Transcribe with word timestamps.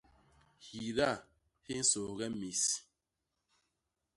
Hyida 0.65 1.09
hi 1.65 1.73
nsôghe 1.81 2.27
mis. 2.39 2.63